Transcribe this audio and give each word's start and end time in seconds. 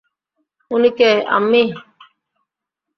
উনি 0.71 0.89
কে, 0.97 1.09
আম্মি? 1.35 1.63